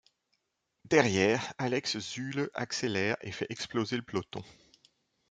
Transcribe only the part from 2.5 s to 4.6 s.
accélère et fait exploser le peloton.